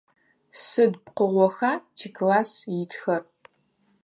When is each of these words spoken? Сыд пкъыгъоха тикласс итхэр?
Сыд 0.67 0.93
пкъыгъоха 1.05 1.71
тикласс 1.95 2.51
итхэр? 2.81 3.21